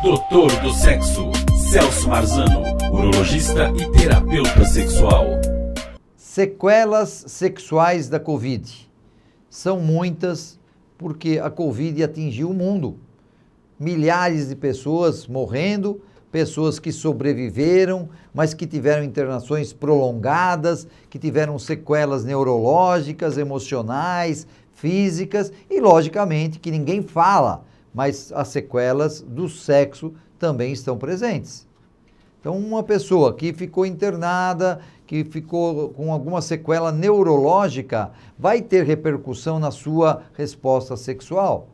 Doutor 0.00 0.52
do 0.60 0.72
Sexo, 0.72 1.32
Celso 1.72 2.08
Marzano, 2.08 2.62
urologista 2.92 3.68
e 3.76 3.90
terapeuta 3.90 4.64
sexual. 4.64 5.24
Sequelas 6.16 7.24
sexuais 7.26 8.08
da 8.08 8.20
Covid. 8.20 8.88
São 9.50 9.80
muitas 9.80 10.56
porque 10.96 11.40
a 11.42 11.50
Covid 11.50 12.04
atingiu 12.04 12.50
o 12.50 12.54
mundo. 12.54 12.96
Milhares 13.76 14.48
de 14.48 14.54
pessoas 14.54 15.26
morrendo, 15.26 16.00
pessoas 16.30 16.78
que 16.78 16.92
sobreviveram, 16.92 18.08
mas 18.32 18.54
que 18.54 18.68
tiveram 18.68 19.02
internações 19.02 19.72
prolongadas, 19.72 20.86
que 21.10 21.18
tiveram 21.18 21.58
sequelas 21.58 22.24
neurológicas, 22.24 23.36
emocionais, 23.36 24.46
físicas 24.74 25.52
e, 25.68 25.80
logicamente, 25.80 26.60
que 26.60 26.70
ninguém 26.70 27.02
fala 27.02 27.66
mas 27.94 28.32
as 28.32 28.48
sequelas 28.48 29.20
do 29.20 29.48
sexo 29.48 30.12
também 30.38 30.72
estão 30.72 30.96
presentes. 30.96 31.66
Então, 32.40 32.56
uma 32.56 32.82
pessoa 32.82 33.34
que 33.34 33.52
ficou 33.52 33.84
internada, 33.84 34.80
que 35.06 35.24
ficou 35.24 35.88
com 35.90 36.12
alguma 36.12 36.40
sequela 36.40 36.92
neurológica, 36.92 38.12
vai 38.38 38.62
ter 38.62 38.84
repercussão 38.84 39.58
na 39.58 39.70
sua 39.70 40.22
resposta 40.34 40.96
sexual, 40.96 41.68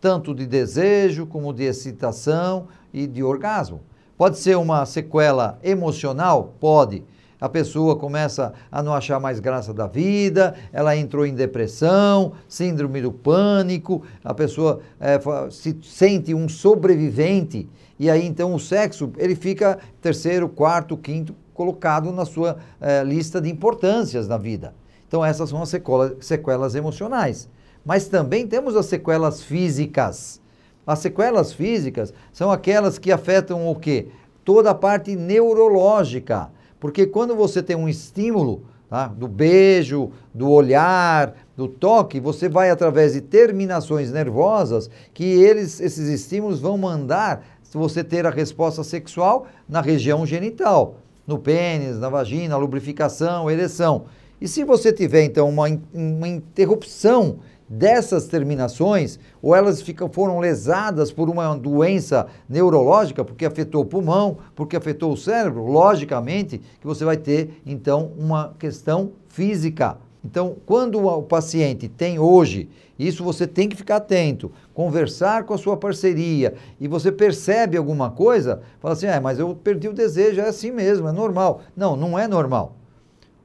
tanto 0.00 0.34
de 0.34 0.46
desejo 0.46 1.26
como 1.26 1.52
de 1.52 1.64
excitação 1.64 2.68
e 2.92 3.06
de 3.06 3.22
orgasmo. 3.22 3.80
Pode 4.18 4.38
ser 4.38 4.58
uma 4.58 4.84
sequela 4.84 5.58
emocional? 5.62 6.52
Pode 6.60 7.02
a 7.40 7.48
pessoa 7.48 7.96
começa 7.96 8.52
a 8.70 8.82
não 8.82 8.92
achar 8.92 9.18
mais 9.18 9.40
graça 9.40 9.72
da 9.72 9.86
vida, 9.86 10.54
ela 10.72 10.94
entrou 10.94 11.24
em 11.24 11.34
depressão, 11.34 12.32
síndrome 12.46 13.00
do 13.00 13.10
pânico, 13.10 14.02
a 14.22 14.34
pessoa 14.34 14.80
é, 15.00 15.18
se 15.50 15.78
sente 15.82 16.34
um 16.34 16.48
sobrevivente 16.48 17.68
e 17.98 18.10
aí 18.10 18.26
então 18.26 18.54
o 18.54 18.58
sexo 18.58 19.12
ele 19.16 19.34
fica 19.34 19.78
terceiro, 20.00 20.48
quarto, 20.48 20.96
quinto 20.96 21.34
colocado 21.54 22.12
na 22.12 22.24
sua 22.24 22.58
é, 22.80 23.02
lista 23.04 23.40
de 23.40 23.50
importâncias 23.50 24.26
na 24.26 24.38
vida. 24.38 24.74
Então 25.06 25.24
essas 25.24 25.50
são 25.50 25.60
as 25.60 25.68
sequelas, 25.68 26.12
sequelas 26.20 26.74
emocionais. 26.74 27.48
Mas 27.84 28.08
também 28.08 28.46
temos 28.46 28.76
as 28.76 28.86
sequelas 28.86 29.42
físicas. 29.42 30.40
As 30.86 31.00
sequelas 31.00 31.52
físicas 31.52 32.14
são 32.32 32.50
aquelas 32.50 32.98
que 32.98 33.12
afetam 33.12 33.68
o 33.68 33.74
quê? 33.74 34.08
Toda 34.44 34.70
a 34.70 34.74
parte 34.74 35.14
neurológica 35.14 36.50
porque 36.80 37.06
quando 37.06 37.36
você 37.36 37.62
tem 37.62 37.76
um 37.76 37.88
estímulo 37.88 38.62
tá, 38.88 39.06
do 39.06 39.28
beijo, 39.28 40.10
do 40.34 40.50
olhar, 40.50 41.34
do 41.56 41.68
toque, 41.68 42.18
você 42.18 42.48
vai 42.48 42.70
através 42.70 43.12
de 43.12 43.20
terminações 43.20 44.10
nervosas 44.10 44.90
que 45.12 45.24
eles, 45.24 45.78
esses 45.78 46.08
estímulos 46.08 46.58
vão 46.58 46.78
mandar 46.78 47.44
você 47.72 48.02
ter 48.02 48.26
a 48.26 48.30
resposta 48.30 48.82
sexual 48.82 49.46
na 49.68 49.80
região 49.80 50.26
genital, 50.26 50.96
no 51.26 51.38
pênis, 51.38 51.98
na 51.98 52.08
vagina, 52.08 52.56
lubrificação, 52.56 53.48
ereção. 53.48 54.06
E 54.40 54.48
se 54.48 54.64
você 54.64 54.92
tiver 54.92 55.22
então 55.22 55.48
uma, 55.48 55.66
uma 55.92 56.26
interrupção 56.26 57.38
dessas 57.70 58.26
terminações, 58.26 59.16
ou 59.40 59.54
elas 59.54 59.80
ficam, 59.80 60.10
foram 60.10 60.40
lesadas 60.40 61.12
por 61.12 61.30
uma 61.30 61.54
doença 61.56 62.26
neurológica, 62.48 63.24
porque 63.24 63.46
afetou 63.46 63.82
o 63.82 63.86
pulmão, 63.86 64.38
porque 64.56 64.76
afetou 64.76 65.12
o 65.12 65.16
cérebro, 65.16 65.64
logicamente 65.66 66.60
que 66.80 66.86
você 66.86 67.04
vai 67.04 67.16
ter 67.16 67.62
então 67.64 68.10
uma 68.18 68.54
questão 68.58 69.12
física. 69.28 69.98
Então, 70.24 70.56
quando 70.66 71.06
o 71.06 71.22
paciente 71.22 71.88
tem 71.88 72.18
hoje, 72.18 72.68
isso 72.98 73.24
você 73.24 73.46
tem 73.46 73.68
que 73.68 73.76
ficar 73.76 73.96
atento, 73.96 74.52
conversar 74.74 75.44
com 75.44 75.54
a 75.54 75.58
sua 75.58 75.76
parceria 75.76 76.54
e 76.78 76.86
você 76.86 77.10
percebe 77.10 77.76
alguma 77.76 78.10
coisa, 78.10 78.60
fala 78.80 78.92
assim: 78.92 79.06
é, 79.06 79.18
mas 79.18 79.38
eu 79.38 79.54
perdi 79.54 79.88
o 79.88 79.94
desejo, 79.94 80.40
é 80.40 80.48
assim 80.48 80.70
mesmo, 80.70 81.08
é 81.08 81.12
normal. 81.12 81.62
Não, 81.74 81.96
não 81.96 82.18
é 82.18 82.28
normal. 82.28 82.79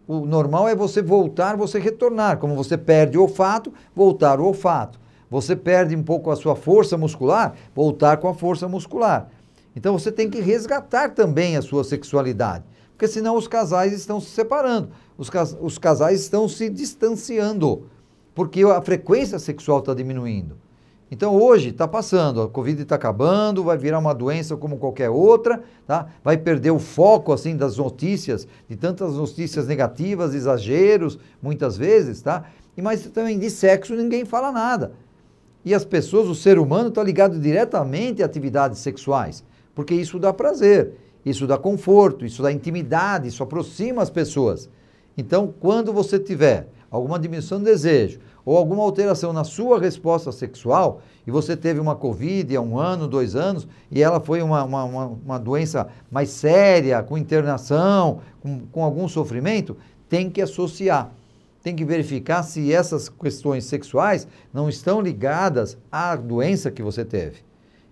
O 0.08 0.25
normal 0.25 0.67
é 0.67 0.75
você 0.75 1.02
voltar, 1.02 1.56
você 1.56 1.80
retornar. 1.80 2.38
Como 2.38 2.56
você 2.56 2.78
perde 2.78 3.18
o 3.18 3.22
olfato, 3.22 3.74
voltar 3.96 4.40
o 4.40 4.46
olfato. 4.46 5.00
Você 5.30 5.56
perde 5.56 5.96
um 5.96 6.03
pouco 6.03 6.30
a 6.30 6.35
sua 6.35 6.56
força 6.56 6.97
muscular, 6.97 7.56
voltar 7.74 8.18
com 8.18 8.28
a 8.28 8.34
força 8.34 8.68
muscular. 8.68 9.30
Então 9.75 9.97
você 9.97 10.12
tem 10.12 10.30
que 10.30 10.40
resgatar 10.40 11.09
também 11.09 11.57
a 11.57 11.62
sua 11.62 11.84
sexualidade. 11.84 12.63
Porque 12.91 13.07
senão 13.07 13.35
os 13.35 13.47
casais 13.47 13.91
estão 13.91 14.22
se 14.22 14.30
separando, 14.30 14.90
os, 15.18 15.30
cas 15.30 15.56
os 15.59 15.78
casais 15.78 16.22
estão 16.22 16.47
se 16.47 16.69
distanciando, 16.69 17.90
porque 18.34 18.63
a 18.63 18.81
frequência 18.81 19.38
sexual 19.38 19.80
está 19.80 19.94
diminuindo. 19.94 20.57
Então 21.10 21.36
hoje 21.36 21.70
está 21.70 21.88
passando, 21.88 22.42
a 22.42 22.50
Covid 22.50 22.82
está 22.82 22.96
acabando, 22.96 23.64
vai 23.64 23.78
virar 23.78 24.00
uma 24.00 24.14
doença 24.14 24.58
como 24.58 24.78
qualquer 24.78 25.10
outra, 25.10 25.64
tá? 25.86 26.08
vai 26.24 26.36
perder 26.36 26.72
o 26.72 26.80
foco 26.80 27.32
assim 27.32 27.56
das 27.56 27.78
notícias, 27.78 28.48
de 28.68 28.76
tantas 28.76 29.14
notícias 29.14 29.68
negativas, 29.68 30.34
exageros, 30.34 31.20
muitas 31.42 31.78
vezes, 31.78 32.22
tá? 32.22 32.46
E 32.76 32.82
mas 32.82 33.06
também 33.08 33.38
de 33.38 33.50
sexo 33.52 33.96
ninguém 33.96 34.26
fala 34.26 34.52
nada. 34.52 34.94
E 35.64 35.74
as 35.74 35.86
pessoas, 35.86 36.28
o 36.28 36.36
ser 36.36 36.60
humano 36.60 36.90
está 36.90 37.04
ligado 37.04 37.40
diretamente 37.40 38.22
a 38.22 38.26
atividades 38.26 38.80
sexuais, 38.80 39.44
porque 39.74 39.94
isso 39.94 40.20
dá 40.20 40.34
prazer, 40.34 40.94
isso 41.26 41.48
dá 41.48 41.58
conforto, 41.58 42.26
isso 42.26 42.42
dá 42.42 42.52
intimidade, 42.52 43.28
isso 43.28 43.42
aproxima 43.42 44.02
as 44.02 44.10
pessoas. 44.10 44.70
Então, 45.18 45.54
quando 45.60 45.94
você 45.94 46.20
tiver 46.20 46.68
alguma 46.95 47.19
diminuição 47.19 47.59
de 47.59 47.66
desejo, 47.66 48.19
ou 48.45 48.57
alguma 48.57 48.83
alteração 48.83 49.33
na 49.33 49.44
sua 49.44 49.79
resposta 49.79 50.31
sexual, 50.31 51.01
e 51.25 51.31
você 51.31 51.57
teve 51.57 51.79
uma 51.79 51.95
Covid 51.95 52.56
há 52.56 52.61
um 52.61 52.78
ano, 52.78 53.07
dois 53.07 53.35
anos, 53.35 53.67
e 53.91 54.01
ela 54.01 54.19
foi 54.19 54.41
uma, 54.41 54.63
uma, 54.63 54.83
uma, 54.83 55.06
uma 55.07 55.39
doença 55.39 55.88
mais 56.11 56.29
séria, 56.29 57.01
com 57.01 57.17
internação, 57.17 58.19
com, 58.41 58.61
com 58.72 58.83
algum 58.83 59.07
sofrimento, 59.07 59.75
tem 60.07 60.29
que 60.29 60.41
associar. 60.41 61.11
Tem 61.63 61.75
que 61.75 61.83
verificar 61.83 62.44
se 62.44 62.72
essas 62.72 63.09
questões 63.09 63.66
sexuais 63.66 64.27
não 64.53 64.69
estão 64.69 65.01
ligadas 65.01 65.77
à 65.91 66.16
doença 66.16 66.69
que 66.69 66.83
você 66.83 67.03
teve. 67.03 67.38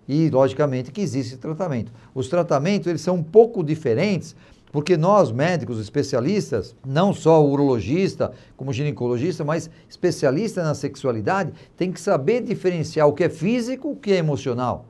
E, 0.07 0.29
logicamente, 0.29 0.91
que 0.91 1.01
existe 1.01 1.37
tratamento. 1.37 1.91
Os 2.13 2.27
tratamentos, 2.27 2.87
eles 2.87 3.01
são 3.01 3.15
um 3.15 3.23
pouco 3.23 3.63
diferentes, 3.63 4.35
porque 4.73 4.97
nós, 4.97 5.31
médicos 5.31 5.79
especialistas, 5.79 6.75
não 6.83 7.13
só 7.13 7.45
o 7.45 7.51
urologista, 7.51 8.31
como 8.57 8.73
ginecologista, 8.73 9.45
mas 9.45 9.69
especialista 9.87 10.63
na 10.63 10.73
sexualidade, 10.73 11.53
tem 11.77 11.91
que 11.91 12.01
saber 12.01 12.41
diferenciar 12.41 13.07
o 13.07 13.13
que 13.13 13.23
é 13.23 13.29
físico 13.29 13.89
e 13.89 13.91
o 13.91 13.95
que 13.95 14.11
é 14.11 14.17
emocional. 14.17 14.87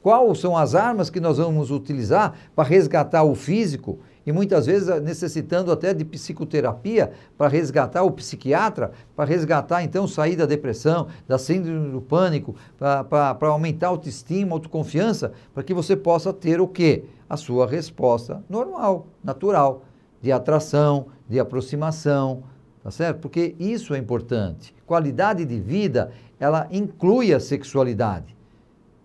Quais 0.00 0.38
são 0.38 0.56
as 0.56 0.76
armas 0.76 1.10
que 1.10 1.18
nós 1.18 1.38
vamos 1.38 1.72
utilizar 1.72 2.32
para 2.54 2.68
resgatar 2.68 3.24
o 3.24 3.34
físico 3.34 3.98
e 4.24 4.30
muitas 4.30 4.66
vezes 4.66 4.88
necessitando 5.02 5.72
até 5.72 5.92
de 5.92 6.04
psicoterapia 6.04 7.10
para 7.36 7.48
resgatar 7.48 8.04
o 8.04 8.12
psiquiatra, 8.12 8.92
para 9.16 9.24
resgatar 9.24 9.82
então 9.82 10.06
sair 10.06 10.36
da 10.36 10.46
depressão, 10.46 11.08
da 11.26 11.38
síndrome 11.38 11.90
do 11.90 12.00
pânico, 12.00 12.54
para 12.78 13.48
aumentar 13.48 13.88
a 13.88 13.90
autoestima, 13.90 14.52
autoconfiança, 14.52 15.32
para 15.52 15.64
que 15.64 15.74
você 15.74 15.96
possa 15.96 16.32
ter 16.32 16.60
o 16.60 16.68
quê? 16.68 17.04
A 17.28 17.36
sua 17.36 17.66
resposta 17.66 18.42
normal, 18.48 19.06
natural, 19.22 19.84
de 20.20 20.32
atração, 20.32 21.06
de 21.28 21.38
aproximação, 21.38 22.44
tá 22.82 22.90
certo? 22.90 23.20
Porque 23.20 23.54
isso 23.58 23.94
é 23.94 23.98
importante. 23.98 24.74
Qualidade 24.86 25.44
de 25.44 25.58
vida, 25.58 26.12
ela 26.38 26.66
inclui 26.70 27.32
a 27.32 27.40
sexualidade. 27.40 28.34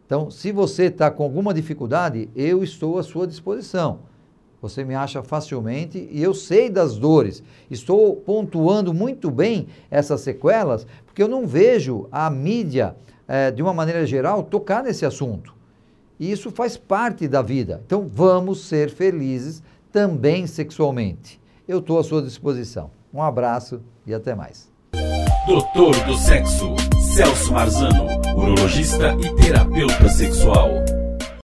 Então, 0.05 0.31
se 0.31 0.51
você 0.51 0.85
está 0.85 1.11
com 1.11 1.23
alguma 1.23 1.53
dificuldade, 1.53 2.29
eu 2.35 2.63
estou 2.63 2.97
à 2.97 3.03
sua 3.03 3.27
disposição. 3.27 3.99
Você 4.61 4.83
me 4.83 4.95
acha 4.95 5.23
facilmente 5.23 6.09
e 6.11 6.21
eu 6.21 6.33
sei 6.33 6.69
das 6.69 6.97
dores. 6.97 7.43
Estou 7.69 8.15
pontuando 8.15 8.93
muito 8.93 9.31
bem 9.31 9.67
essas 9.89 10.21
sequelas, 10.21 10.85
porque 11.05 11.23
eu 11.23 11.27
não 11.27 11.47
vejo 11.47 12.07
a 12.11 12.29
mídia, 12.29 12.95
eh, 13.27 13.51
de 13.51 13.61
uma 13.61 13.73
maneira 13.73 14.05
geral, 14.05 14.43
tocar 14.43 14.83
nesse 14.83 15.05
assunto. 15.05 15.53
E 16.19 16.31
isso 16.31 16.51
faz 16.51 16.75
parte 16.75 17.27
da 17.27 17.41
vida. 17.41 17.81
Então 17.85 18.07
vamos 18.07 18.65
ser 18.65 18.89
felizes 18.89 19.63
também 19.91 20.45
sexualmente. 20.45 21.39
Eu 21.67 21.79
estou 21.79 21.97
à 21.99 22.03
sua 22.03 22.21
disposição. 22.21 22.91
Um 23.13 23.21
abraço 23.21 23.81
e 24.05 24.13
até 24.13 24.35
mais. 24.35 24.69
Doutor 25.47 25.95
do 26.05 26.15
Sexo, 26.15 26.75
Celso 27.15 27.53
Marzano, 27.53 28.05
urologista 28.35 29.15
e 29.15 29.35
terapeuta 29.35 30.09
sexual. 30.09 30.69